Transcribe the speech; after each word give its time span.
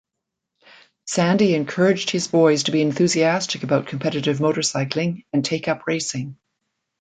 Sandy 1.05 1.53
encouraged 1.53 2.09
his 2.09 2.27
boys 2.27 2.63
to 2.63 2.71
be 2.71 2.81
enthusiastic 2.81 3.61
about 3.61 3.85
competitive 3.85 4.39
motorcycling 4.39 5.25
and 5.31 5.45
take 5.45 5.67
up 5.67 5.85
racing. 5.85 6.37